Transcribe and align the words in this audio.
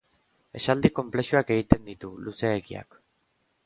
Esaldi 0.59 0.91
konplexuak 1.01 1.53
egiten 1.59 1.87
ditu, 1.93 2.13
luzeegiak. 2.27 3.03